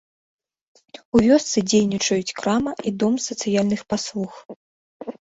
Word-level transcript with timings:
У 1.17 1.19
вёсцы 1.25 1.61
дзейнічаюць 1.71 2.35
крама 2.39 2.73
і 2.91 2.93
дом 3.03 3.13
сацыяльных 3.25 3.83
паслуг. 3.93 4.33